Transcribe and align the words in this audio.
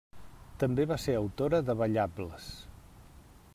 També 0.63 0.85
va 0.91 0.97
ser 1.03 1.15
autora 1.17 1.61
de 1.69 1.77
ballables. 1.83 2.51